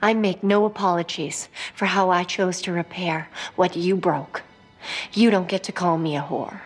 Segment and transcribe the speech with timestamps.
[0.00, 4.42] I make no apologies for how I chose to repair what you broke.
[5.12, 6.60] You don't get to call me a whore.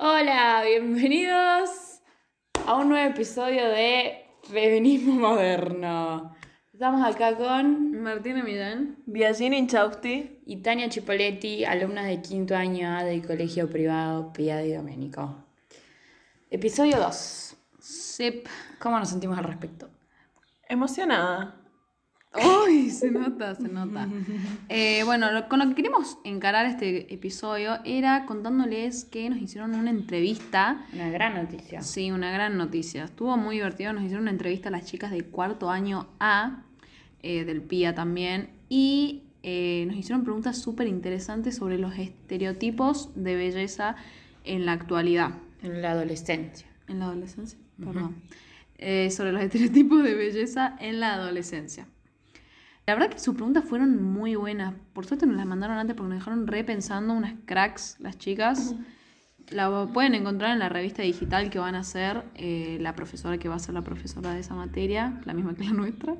[0.00, 1.98] Hola, bienvenidos
[2.66, 6.37] a un nuevo episodio de Feminismo Moderno.
[6.78, 8.98] Estamos acá con Martina Millán.
[9.06, 10.38] Biagini Inchausti.
[10.46, 15.44] y Tania Chipoletti, alumnas de quinto año A del Colegio Privado Pia di Domenico.
[16.48, 17.56] Episodio 2.
[17.80, 18.46] Sip.
[18.78, 19.90] ¿Cómo nos sentimos al respecto?
[20.68, 21.56] Emocionada.
[22.64, 24.06] Uy, se nota, se nota.
[24.68, 29.74] Eh, bueno, lo- con lo que queremos encarar este episodio era contándoles que nos hicieron
[29.74, 30.86] una entrevista.
[30.92, 31.80] Una gran noticia.
[31.82, 33.04] Sí, una gran noticia.
[33.04, 33.92] Estuvo muy divertido.
[33.92, 36.66] Nos hicieron una entrevista a las chicas del cuarto año A,
[37.22, 38.50] eh, del PIA también.
[38.68, 43.96] Y eh, nos hicieron preguntas súper interesantes sobre los estereotipos de belleza
[44.44, 45.32] en la actualidad.
[45.62, 46.66] En la adolescencia.
[46.88, 48.16] En la adolescencia, perdón.
[48.78, 51.86] Eh, sobre los estereotipos de belleza en la adolescencia.
[52.86, 54.74] La verdad que sus preguntas fueron muy buenas.
[54.94, 58.74] Por suerte nos las mandaron antes porque nos dejaron repensando unas cracks las chicas.
[59.50, 63.48] La pueden encontrar en la revista digital que van a hacer eh, la profesora que
[63.48, 66.16] va a ser la profesora de esa materia, la misma que la nuestra.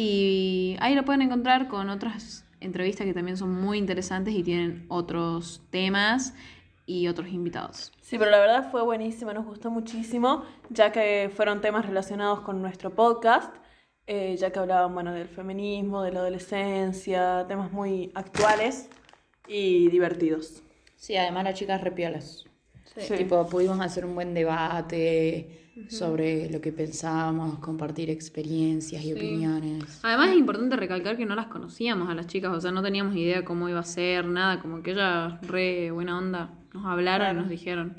[0.00, 4.86] Y ahí lo pueden encontrar con otras entrevistas que también son muy interesantes y tienen
[4.86, 6.34] otros temas
[6.86, 7.90] y otros invitados.
[8.00, 12.62] Sí, pero la verdad fue buenísima, nos gustó muchísimo, ya que fueron temas relacionados con
[12.62, 13.52] nuestro podcast,
[14.06, 18.90] eh, ya que hablaban bueno, del feminismo, de la adolescencia, temas muy actuales
[19.48, 20.62] y divertidos.
[20.94, 22.47] Sí, además las chicas repiolas.
[22.96, 23.14] Sí.
[23.16, 30.00] Tipo, pudimos hacer un buen debate sobre lo que pensábamos, compartir experiencias y opiniones.
[30.02, 33.14] Además es importante recalcar que no las conocíamos a las chicas, o sea, no teníamos
[33.14, 37.40] idea cómo iba a ser, nada, como que ellas re buena onda nos hablaron y
[37.40, 37.96] nos dijeron.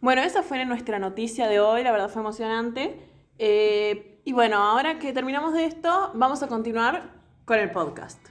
[0.00, 2.98] Bueno, esa fue nuestra noticia de hoy, la verdad fue emocionante.
[3.38, 8.29] Eh, y bueno, ahora que terminamos de esto, vamos a continuar con el podcast.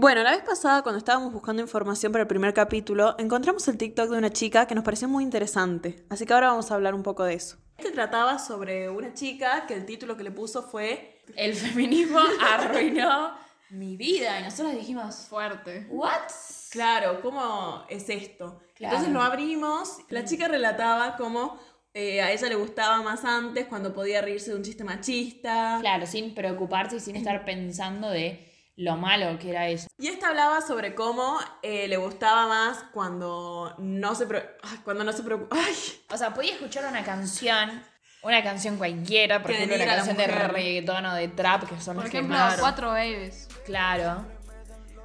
[0.00, 4.10] Bueno, la vez pasada cuando estábamos buscando información para el primer capítulo, encontramos el TikTok
[4.10, 7.02] de una chica que nos pareció muy interesante, así que ahora vamos a hablar un
[7.02, 7.56] poco de eso.
[7.76, 13.34] Este trataba sobre una chica que el título que le puso fue El feminismo arruinó
[13.70, 14.38] mi vida.
[14.38, 15.88] Y nosotros dijimos, Fuerte.
[15.90, 16.30] ¿what?
[16.70, 18.60] Claro, ¿cómo es esto?
[18.76, 18.94] Claro.
[18.94, 19.96] Entonces lo abrimos.
[20.10, 21.58] La chica relataba cómo
[21.92, 25.78] eh, a ella le gustaba más antes, cuando podía reírse de un chiste machista.
[25.80, 28.46] Claro, sin preocuparse y sin estar pensando de
[28.78, 29.88] lo malo que era eso.
[29.98, 35.02] Y esta hablaba sobre cómo eh, le gustaba más cuando no se pre- ay, cuando
[35.04, 35.56] no se preocupa.
[35.66, 35.74] Ay,
[36.10, 37.82] O sea, podía escuchar una canción,
[38.22, 41.96] una canción cualquiera, por Que ejemplo, una canción de reggaetón o de trap, que son
[41.96, 42.60] Por los ejemplo, que más...
[42.60, 43.48] cuatro babies.
[43.66, 44.24] Claro.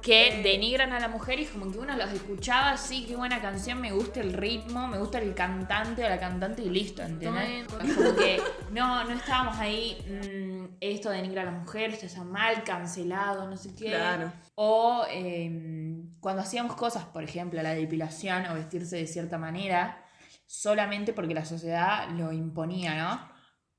[0.04, 3.80] Que denigran a la mujer y como que uno los escuchaba, sí, qué buena canción,
[3.80, 7.66] me gusta el ritmo, me gusta el cantante o la cantante y listo, ¿entendés?
[7.68, 8.38] Como que
[8.70, 13.56] no, no estábamos ahí, mm, esto denigra a la mujer, esto está mal, cancelado, no
[13.56, 13.86] sé qué.
[13.86, 14.30] Claro.
[14.56, 20.04] O eh, cuando hacíamos cosas, por ejemplo, la depilación o vestirse de cierta manera,
[20.46, 23.32] solamente porque la sociedad lo imponía, ¿no?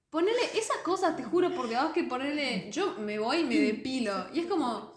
[0.10, 4.28] Ponele esas cosas, te juro por Dios que ponele, yo me voy y me depilo.
[4.34, 4.95] Y es como,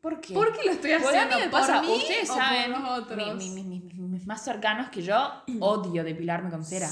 [0.00, 0.34] ¿Por qué?
[0.34, 1.36] ¿por qué lo estoy haciendo?
[1.36, 3.34] mí me ¿Por pasa, mí ustedes o por saben, los otros?
[3.36, 6.88] mi- mi- mi- mi- mis más cercanos que yo odio depilarme con cera.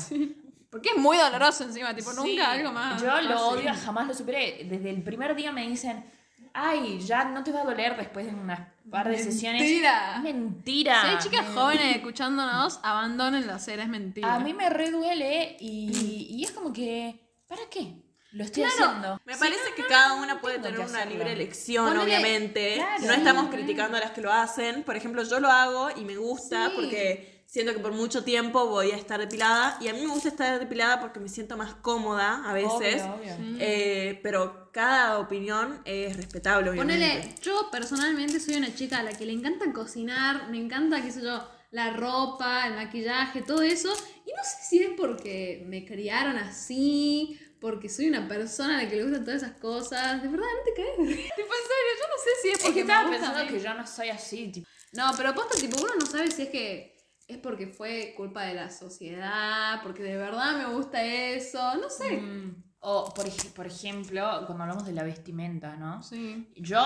[0.70, 3.00] Porque es muy doloroso encima, tipo, Sí, nunca algo más.
[3.00, 4.66] Yo lo odio, jamás lo superé.
[4.68, 6.04] Desde el primer día me dicen,
[6.52, 8.60] ay, ya no te va a doler después de unas
[8.90, 9.60] par de sesiones.
[9.62, 10.20] Mentira.
[10.20, 11.00] Mentira.
[11.02, 14.34] Si hay chicas Me- jóvenes escuchándonos, abandonen la cera, es mentira.
[14.34, 17.94] A mí me reduele y, y es como que, ¿para qué?
[18.34, 18.84] Lo estoy Claro.
[18.86, 19.20] haciendo.
[19.24, 21.12] Me Sí, parece no, que no, cada una puede tener una hacerlo.
[21.12, 22.74] libre elección, obviamente.
[22.76, 23.04] claro.
[23.06, 24.82] no estamos criticando a las que lo hacen.
[24.82, 26.72] Por ejemplo, yo lo hago y me gusta Sí.
[26.74, 29.78] porque siento que por mucho tiempo voy a estar depilada.
[29.80, 33.02] Y a mí me gusta estar depilada porque me siento más cómoda a veces.
[33.02, 33.56] Obvio, obvio.
[33.60, 37.04] Eh, pero cada opinión es respetable, obviamente.
[37.06, 41.12] Ponele, yo personalmente soy una chica a la que le encanta cocinar, me encanta, qué
[41.12, 43.90] sé yo, la ropa, el maquillaje, todo eso.
[44.26, 48.88] Y no sé si es porque me criaron así, porque soy una persona a la
[48.90, 50.20] que le gustan todas esas cosas.
[50.22, 50.96] De verdad, no te caes.
[50.98, 53.58] tipo, en serio, yo no sé si es Es porque que estaba me pensando que
[53.60, 56.94] yo no soy así, tipo, No, pero posta, tipo, uno no sabe si es que
[57.26, 62.18] es porque fue culpa de la sociedad, porque de verdad me gusta eso, no sé.
[62.18, 62.62] Mm.
[62.80, 66.02] O, por, ej- por ejemplo, cuando hablamos de la vestimenta, ¿no?
[66.02, 66.52] Sí.
[66.56, 66.82] Yo,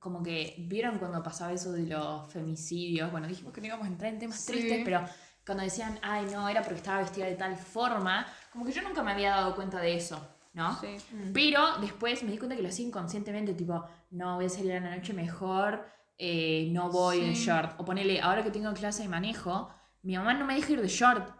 [0.00, 3.12] como que, ¿vieron cuando pasaba eso de los femicidios?
[3.12, 4.50] Bueno, dijimos que no íbamos a entrar en temas Sí.
[4.54, 5.04] tristes, pero
[5.48, 9.02] cuando decían, ay, no, era porque estaba vestida de tal forma, como que yo nunca
[9.02, 10.20] me había dado cuenta de eso,
[10.52, 10.78] ¿no?
[10.80, 10.96] Sí.
[11.32, 14.80] Pero después me di cuenta que lo hacía inconscientemente, tipo, no, voy a salir a
[14.80, 15.84] la noche mejor,
[16.18, 17.80] eh, no voy en short.
[17.80, 19.70] O ponele, ahora que tengo clase de manejo,
[20.02, 21.36] mi mamá no me deja ir de short.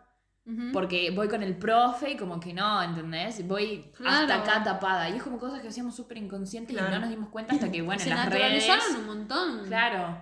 [0.72, 3.46] Porque voy con el profe y como que no, ¿entendés?
[3.46, 4.32] Voy Claro.
[4.32, 5.10] hasta acá tapada.
[5.10, 7.82] Y es como cosas que hacíamos súper inconscientes y no nos dimos cuenta hasta que,
[7.82, 8.66] bueno, Se en las redes...
[8.66, 9.66] naturalizaron un montón.
[9.66, 10.18] Claro.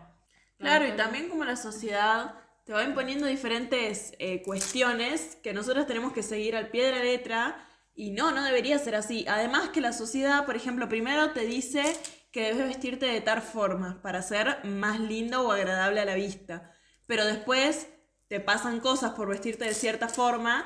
[0.59, 2.35] Claro, y también como la sociedad
[2.67, 7.03] te va imponiendo diferentes eh, cuestiones que nosotros tenemos que seguir al pie de la
[7.05, 7.57] letra
[7.95, 9.25] y no, no debería ser así.
[9.29, 11.85] Además que la sociedad, por ejemplo, primero te dice
[12.33, 16.73] que debes vestirte de tal forma para ser más lindo o agradable a la vista,
[17.07, 17.87] pero después
[18.27, 20.65] te pasan cosas por vestirte de cierta forma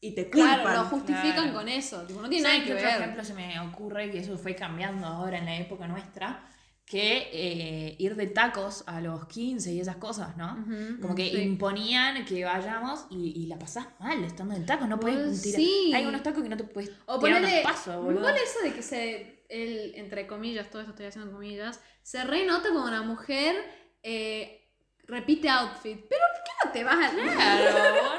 [0.00, 0.60] y te culpan.
[0.62, 1.52] Claro, lo justifican Claro.
[1.54, 2.06] con eso.
[2.06, 3.00] Tipo, no tiene ¿Saben nada que otro ver.
[3.00, 6.46] ejemplo se me ocurre que eso fue cambiando ahora en la época nuestra?
[6.90, 10.56] Que eh, ir de tacos a los 15 y esas cosas, ¿no?
[11.00, 11.36] Como que sí.
[11.42, 15.60] imponían que vayamos y, y la pasás mal estando en tacos, no puedes tirar.
[15.60, 15.92] sí.
[15.94, 18.18] Hay unos tacos que no te puedes O tirar unos pasos, boludo.
[18.20, 19.44] Igual eso de que se.
[19.48, 21.80] El, entre comillas, todo esto estoy haciendo comillas.
[22.02, 23.54] Se renota como una mujer
[24.02, 24.68] eh,
[25.06, 26.00] repite outfit.
[26.08, 27.14] Pero ¿por qué no te vas a.
[27.14, 28.10] Claro.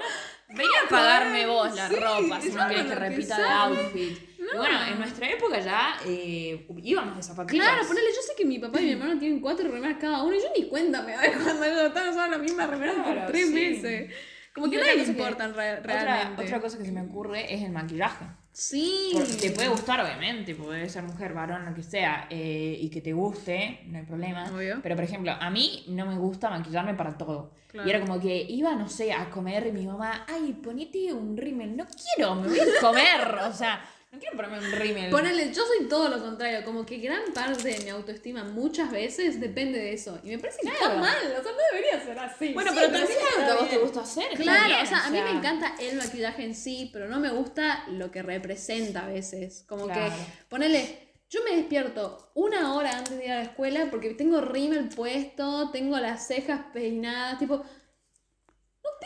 [0.49, 4.55] Venía a pagarme vos la Sí, ropa si no querés que repita de que outfit.
[4.55, 7.65] Y bueno, en nuestra época ya eh, íbamos de zapatillas.
[7.67, 10.35] Claro, ponele, yo sé que mi papá y mi hermano tienen cuatro remeras cada uno
[10.35, 13.47] y yo ni cuenta me doy cuando están usando la misma remera por Claro, tres
[13.47, 13.53] sí.
[13.53, 14.13] meses.
[14.53, 16.43] Como que nadie le importan re- Otra, realmente.
[16.43, 18.25] otra cosa que se me ocurre es el maquillaje.
[18.51, 19.11] Sí.
[19.13, 22.99] Porque te puede gustar, obviamente, puede ser mujer, varón, lo que sea, eh, y que
[22.99, 24.51] te guste, no hay problema.
[24.53, 24.81] Obvio.
[24.83, 27.53] Pero, por ejemplo, a mí no me gusta maquillarme para todo.
[27.67, 27.87] Claro.
[27.87, 31.37] Y era como que iba, no sé, a comer y mi mamá, ay, ponete un
[31.37, 31.77] rímel.
[31.77, 33.35] No quiero, me voy a comer.
[33.47, 35.09] o sea, no quiero ponerme un rímel.
[35.09, 39.39] Ponele, yo soy todo lo contrario, como que gran parte de mi autoestima muchas veces
[39.39, 40.19] depende de eso.
[40.23, 42.53] Y me parece que está mal, o sea, no debería ser así.
[42.53, 44.27] Bueno, Sí, pero también es algo que a vos te gusta hacer.
[44.35, 47.29] Claro, bien, o sea, a mí me encanta el maquillaje en sí, pero no me
[47.31, 49.63] gusta lo que representa a veces.
[49.67, 50.13] Como Claro.
[50.13, 54.41] que, ponele, yo me despierto una hora antes de ir a la escuela porque tengo
[54.41, 57.63] rímel puesto, tengo las cejas peinadas, tipo,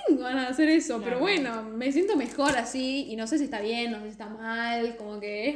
[0.07, 3.45] tengo ganas de hacer eso, pero bueno, me siento mejor así y no sé si
[3.45, 5.55] está bien, no sé si está mal, como que es...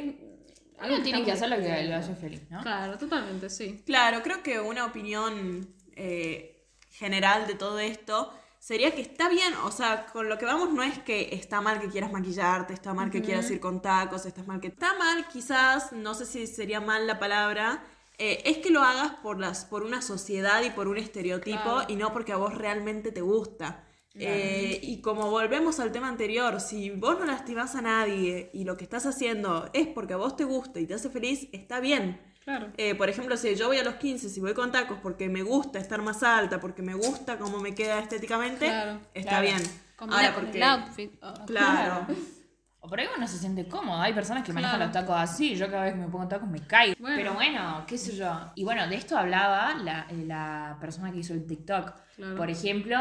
[0.78, 2.62] Algo que tiene que hacer lo que lo hace feliz, ¿no?
[2.62, 3.82] Claro, totalmente, sí.
[3.84, 9.70] Claro, creo que una opinión eh, general de todo esto sería que está bien, o
[9.70, 13.10] sea, con lo que vamos no es que está mal que quieras maquillarte, está mal
[13.10, 14.68] que quieras ir con tacos, está mal que...
[14.68, 17.84] Está mal quizás, no sé si sería mal la palabra,
[18.16, 21.84] eh, es que lo hagas por, las, por una sociedad y por un estereotipo Claro.
[21.88, 23.84] y no porque a vos realmente te gusta.
[24.14, 28.76] Eh, y como volvemos al tema anterior, si vos no lastimás a nadie y lo
[28.76, 32.20] que estás haciendo es porque a vos te gusta y te hace feliz, está bien.
[32.44, 32.68] Claro.
[32.76, 35.42] Eh, por ejemplo, si yo voy a los 15, si voy con tacos porque me
[35.42, 39.46] gusta estar más alta, porque me gusta cómo me queda estéticamente, Claro, está claro.
[39.46, 39.62] bien.
[39.96, 41.12] Combina Ahora, con porque- el outfit.
[41.22, 42.06] Oh, Claro.
[42.82, 44.00] O por ahí uno se siente cómodo.
[44.00, 45.54] Hay personas que manejan los tacos así.
[45.54, 46.94] Yo cada vez que me pongo tacos me caigo.
[46.98, 47.14] Bueno.
[47.18, 48.32] Pero bueno, qué sé yo.
[48.54, 51.92] Y bueno, de esto hablaba la, eh, la persona que hizo el TikTok.
[52.16, 52.36] Claro.
[52.36, 52.96] Por ejemplo,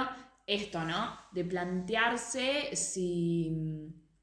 [0.50, 1.16] esto, ¿no?
[1.32, 3.52] De plantearse si,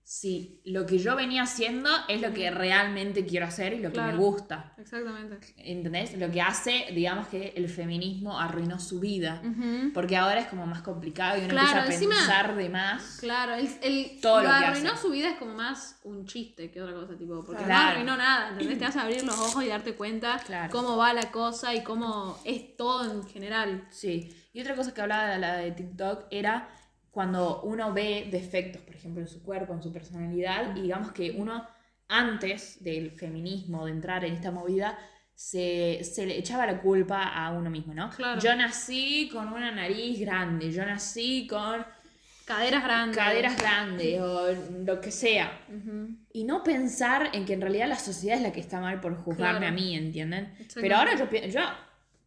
[0.09, 4.01] si lo que yo venía haciendo es lo que realmente quiero hacer y lo que
[4.01, 4.73] me gusta.
[4.79, 5.39] Exactamente.
[5.57, 6.17] ¿Entendés?
[6.17, 9.43] Lo que hace, digamos que el feminismo arruinó su vida.
[9.93, 13.17] Porque ahora es como más complicado y uno Claro, empieza a encima- pensar de más.
[13.19, 15.03] Claro, el, el Todo lo lo que arruinó hace.
[15.03, 17.91] su vida es como más un chiste que otra cosa, tipo, porque no Claro.
[17.97, 18.79] arruinó nada, ¿entendés?
[18.79, 20.41] Te vas a abrir los ojos y darte cuenta
[20.71, 23.85] cómo va la cosa y cómo es todo en general.
[23.91, 24.33] Sí.
[24.53, 26.69] Y otra cosa que hablaba de la de TikTok era
[27.17, 31.31] cuando uno ve defectos, por ejemplo, en su cuerpo, en su personalidad, y digamos que
[31.31, 31.67] uno
[32.09, 34.99] antes del feminismo, de entrar en esta movida,
[35.35, 38.11] se, se le echaba la culpa a uno mismo, ¿no?
[38.11, 38.39] Claro.
[38.39, 41.87] Yo nací con una nariz grande, yo nací con
[42.45, 43.17] Caderas grandes.
[43.17, 44.53] caderas grandes o
[44.85, 45.51] lo que sea.
[46.35, 49.17] Y no pensar en que en realidad la sociedad es la que está mal por
[49.17, 49.73] juzgarme Claro.
[49.73, 50.55] a mí, ¿entienden?
[50.75, 51.61] Pero ahora yo, yo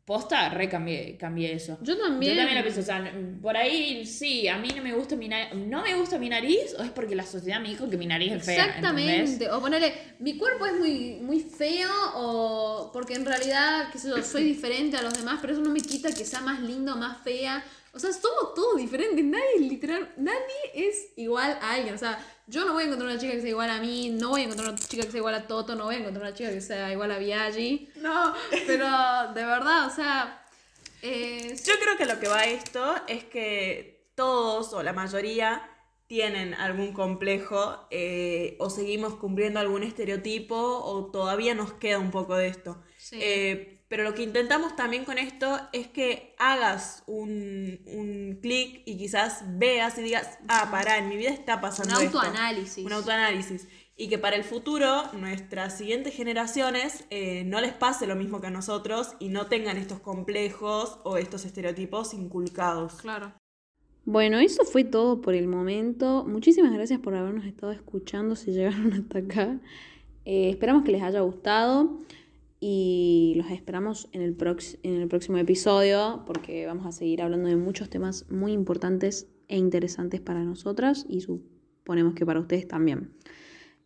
[0.10, 1.78] posta, re cambié, cambié eso.
[1.84, 2.34] Yo también.
[2.34, 3.14] Yo también lo pienso, o sea,
[3.44, 6.74] por ahí sí, a mí no me gusta mi nariz, no me gusta mi nariz
[6.80, 8.56] o es porque la sociedad me dijo que mi nariz es fea.
[8.56, 9.06] ¿entendés?
[9.06, 9.52] Exactamente.
[9.52, 14.24] O ponerle, mi cuerpo es muy, muy feo o porque en realidad, qué sé yo,
[14.24, 17.22] soy diferente a los demás, pero eso no me quita que sea más lindo, más
[17.22, 17.64] fea.
[18.00, 19.26] O sea, somos todos diferentes.
[19.26, 20.40] Nadie es literal, nadie
[20.74, 21.94] es igual a alguien.
[21.94, 24.30] O sea, yo no voy a encontrar una chica que sea igual a mí, no
[24.30, 26.34] voy a encontrar una chica que sea igual a Toto, no voy a encontrar una
[26.34, 27.90] chica que sea igual a Viaggi.
[27.98, 28.34] No,
[28.68, 28.88] pero
[29.34, 30.48] de verdad, o sea,
[31.02, 35.62] eh, Yo creo que lo que va a esto es que todos o la mayoría
[36.08, 42.36] tienen algún complejo eh, o seguimos cumpliendo algún estereotipo o todavía nos queda un poco
[42.36, 42.82] de esto.
[42.98, 43.20] Sí.
[43.22, 48.98] Eh, pero lo que intentamos también con esto es que hagas un, un clic y
[48.98, 52.20] quizás veas y digas, ah, pará, en mi vida está Un pasando esto.
[52.20, 52.86] autoanálisis.
[52.86, 53.68] Un autoanálisis.
[53.98, 58.48] Y que para el futuro, nuestras siguientes generaciones eh, no les pase lo mismo que
[58.48, 62.94] a nosotros y no tengan estos complejos o estos estereotipos inculcados.
[63.02, 63.34] Claro.
[64.06, 66.24] Bueno, eso fue todo por el momento.
[66.28, 69.60] Muchísimas gracias por habernos estado escuchando si llegaron hasta acá.
[70.26, 72.00] Eh, esperamos que les haya gustado
[72.60, 74.38] y los esperamos en el,
[74.84, 79.58] en el próximo episodio porque vamos a seguir hablando de muchos temas muy importantes e
[79.58, 83.12] interesantes para nosotras y suponemos que para ustedes también.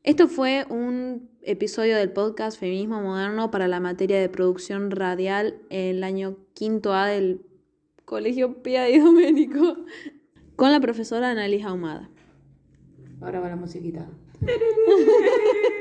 [0.03, 5.95] Esto fue un episodio del podcast Feminismo Moderno para la materia de producción radial en
[5.95, 7.41] el año quinto A del
[8.03, 9.77] Colegio Pía y Doménico
[10.57, 12.09] con la profesora Annalise Ahumada.
[13.21, 14.09] Ahora va la musiquita.